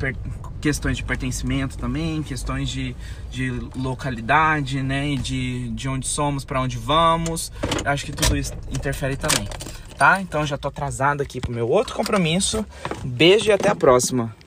questões 0.60 0.98
de 0.98 1.04
pertencimento 1.04 1.78
também, 1.78 2.24
questões 2.24 2.70
de, 2.70 2.96
de 3.30 3.52
localidade, 3.76 4.82
né? 4.82 5.10
E 5.10 5.18
de, 5.18 5.70
de 5.70 5.88
onde 5.88 6.08
somos, 6.08 6.44
para 6.44 6.60
onde 6.60 6.78
vamos. 6.78 7.52
Eu 7.84 7.92
acho 7.92 8.06
que 8.06 8.12
tudo 8.12 8.36
isso 8.36 8.54
interfere 8.72 9.16
também 9.16 9.48
tá? 9.98 10.22
Então 10.22 10.46
já 10.46 10.58
tô 10.58 10.68
atrasado 10.68 11.22
aqui 11.22 11.40
pro 11.40 11.54
meu 11.54 11.70
outro 11.70 11.96
compromisso. 11.96 12.66
beijo 13.04 13.50
e 13.50 13.52
até 13.52 13.70
a 13.70 13.76
próxima. 13.76 14.36